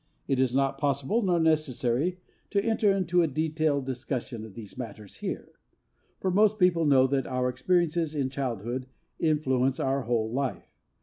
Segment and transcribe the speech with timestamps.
[0.27, 2.17] It is not possible, nor necessary,
[2.49, 5.51] to enter into a detailed discussion of these matters here.
[6.19, 8.87] For most people know that our experiences in childhood
[9.19, 10.73] influence our whole life.